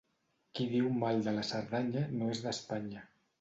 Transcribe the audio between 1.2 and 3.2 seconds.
de la Cerdanya no és d'Espanya.